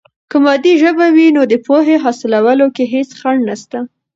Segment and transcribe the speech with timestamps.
[0.29, 3.77] که مادي ژبه وي، نو د پوهې حاصلولو کې هیڅ خنډ نسته.